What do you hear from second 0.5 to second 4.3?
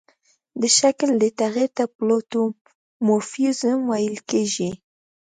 د شکل دې تغیر ته پلئومورفیزم ویل